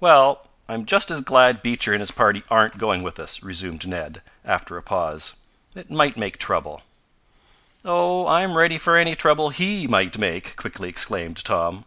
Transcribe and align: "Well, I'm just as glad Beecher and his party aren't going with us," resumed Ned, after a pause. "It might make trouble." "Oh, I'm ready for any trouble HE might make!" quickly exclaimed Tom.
"Well, 0.00 0.48
I'm 0.68 0.84
just 0.84 1.10
as 1.10 1.22
glad 1.22 1.62
Beecher 1.62 1.94
and 1.94 2.00
his 2.00 2.10
party 2.10 2.42
aren't 2.50 2.76
going 2.76 3.02
with 3.02 3.18
us," 3.18 3.42
resumed 3.42 3.86
Ned, 3.88 4.20
after 4.44 4.76
a 4.76 4.82
pause. 4.82 5.32
"It 5.74 5.90
might 5.90 6.14
make 6.18 6.36
trouble." 6.36 6.82
"Oh, 7.82 8.26
I'm 8.26 8.58
ready 8.58 8.76
for 8.76 8.98
any 8.98 9.14
trouble 9.14 9.48
HE 9.48 9.86
might 9.86 10.18
make!" 10.18 10.56
quickly 10.56 10.90
exclaimed 10.90 11.42
Tom. 11.42 11.86